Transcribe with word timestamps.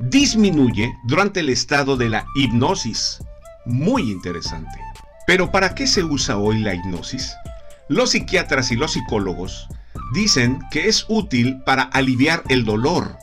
disminuye 0.00 0.96
durante 1.04 1.40
el 1.40 1.48
estado 1.48 1.96
de 1.96 2.08
la 2.08 2.26
hipnosis. 2.34 3.18
Muy 3.66 4.10
interesante. 4.10 4.78
Pero 5.26 5.50
¿para 5.50 5.74
qué 5.74 5.86
se 5.86 6.04
usa 6.04 6.36
hoy 6.36 6.58
la 6.58 6.74
hipnosis? 6.74 7.34
Los 7.88 8.10
psiquiatras 8.10 8.70
y 8.72 8.76
los 8.76 8.92
psicólogos 8.92 9.68
dicen 10.14 10.60
que 10.70 10.88
es 10.88 11.04
útil 11.08 11.62
para 11.64 11.82
aliviar 11.82 12.42
el 12.48 12.64
dolor, 12.64 13.16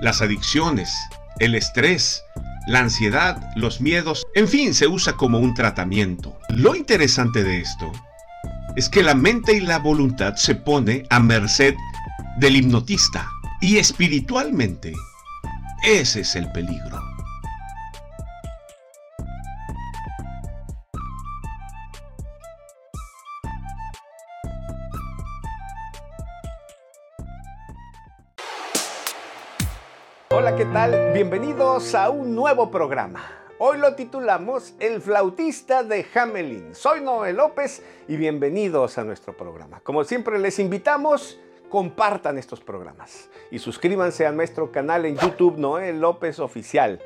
las 0.00 0.22
adicciones, 0.22 0.92
el 1.38 1.54
estrés, 1.54 2.22
la 2.66 2.80
ansiedad, 2.80 3.42
los 3.56 3.80
miedos, 3.80 4.26
en 4.34 4.48
fin, 4.48 4.74
se 4.74 4.86
usa 4.86 5.14
como 5.14 5.38
un 5.38 5.54
tratamiento. 5.54 6.38
Lo 6.50 6.74
interesante 6.74 7.42
de 7.42 7.60
esto 7.60 7.90
es 8.76 8.88
que 8.88 9.02
la 9.02 9.14
mente 9.14 9.54
y 9.54 9.60
la 9.60 9.78
voluntad 9.78 10.36
se 10.36 10.54
pone 10.54 11.04
a 11.10 11.20
merced 11.20 11.74
del 12.38 12.56
hipnotista 12.56 13.26
y 13.60 13.78
espiritualmente 13.78 14.92
ese 15.82 16.20
es 16.20 16.36
el 16.36 16.50
peligro. 16.52 16.98
Hola, 30.32 30.54
¿qué 30.56 30.64
tal? 30.66 31.12
Bienvenidos 31.12 31.94
a 31.94 32.10
un 32.10 32.34
nuevo 32.34 32.70
programa. 32.70 33.20
Hoy 33.58 33.78
lo 33.78 33.94
titulamos 33.94 34.74
El 34.78 35.02
flautista 35.02 35.82
de 35.82 36.06
Hamelin. 36.14 36.74
Soy 36.74 37.00
Noel 37.00 37.36
López 37.36 37.82
y 38.08 38.16
bienvenidos 38.16 38.96
a 38.96 39.04
nuestro 39.04 39.36
programa. 39.36 39.80
Como 39.80 40.04
siempre 40.04 40.38
les 40.38 40.58
invitamos 40.58 41.38
compartan 41.70 42.36
estos 42.36 42.60
programas 42.60 43.30
y 43.50 43.58
suscríbanse 43.58 44.26
a 44.26 44.32
nuestro 44.32 44.70
canal 44.70 45.06
en 45.06 45.16
YouTube 45.16 45.56
Noel 45.56 46.00
López 46.00 46.38
Oficial. 46.40 47.00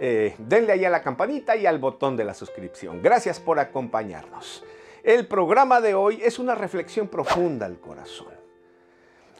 Eh, 0.00 0.34
denle 0.38 0.72
ahí 0.72 0.84
a 0.84 0.90
la 0.90 1.02
campanita 1.02 1.56
y 1.56 1.64
al 1.64 1.78
botón 1.78 2.16
de 2.16 2.24
la 2.24 2.34
suscripción. 2.34 3.00
Gracias 3.00 3.40
por 3.40 3.58
acompañarnos. 3.58 4.64
El 5.02 5.26
programa 5.26 5.80
de 5.80 5.94
hoy 5.94 6.20
es 6.22 6.38
una 6.38 6.54
reflexión 6.54 7.08
profunda 7.08 7.64
al 7.64 7.80
corazón. 7.80 8.34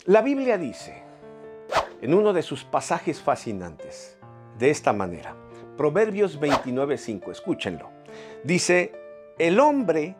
La 0.06 0.22
Biblia 0.22 0.56
dice, 0.56 1.02
en 2.00 2.14
uno 2.14 2.32
de 2.32 2.42
sus 2.42 2.64
pasajes 2.64 3.20
fascinantes, 3.20 4.16
de 4.58 4.70
esta 4.70 4.92
manera, 4.92 5.36
Proverbios 5.76 6.40
29.5, 6.40 7.30
escúchenlo, 7.30 7.90
dice, 8.42 8.92
el 9.38 9.60
hombre 9.60 10.16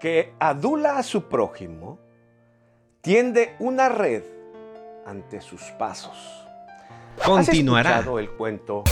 que 0.00 0.32
adula 0.38 0.98
a 0.98 1.02
su 1.02 1.28
prójimo, 1.28 1.98
tiende 3.04 3.54
una 3.58 3.90
red 3.90 4.22
ante 5.04 5.42
sus 5.42 5.60
pasos. 5.78 6.16
Continuará. 7.22 8.02
el 8.18 8.30
cuento 8.30 8.82